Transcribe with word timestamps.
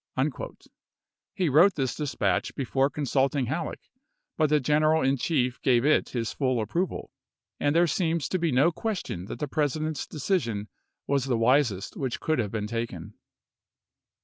He 1.35 1.47
wrote 1.47 1.75
this 1.75 1.93
dispatch 1.95 2.55
be 2.55 2.63
fore 2.65 2.89
consulting 2.89 3.45
Halleck, 3.45 3.81
but 4.35 4.49
the 4.49 4.59
general 4.59 5.03
in 5.03 5.15
chief 5.15 5.61
gave 5.61 5.85
it 5.85 6.09
his 6.09 6.33
full 6.33 6.59
approval; 6.59 7.11
and 7.59 7.75
there 7.75 7.85
seems 7.85 8.27
to 8.29 8.39
be 8.39 8.51
no 8.51 8.71
question 8.71 9.25
that 9.25 9.37
the 9.37 9.47
President's 9.47 10.07
decision 10.07 10.69
was 11.05 11.25
the 11.25 11.37
wisest 11.37 11.97
which 11.97 12.19
could 12.19 12.39
have 12.39 12.49
been 12.51 12.65
taken. 12.65 13.13